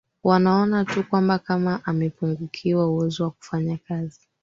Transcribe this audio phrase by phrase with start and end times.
[0.23, 4.19] wanaona tu kwamba kama amepungukiwa uwezo wa kufanya kazi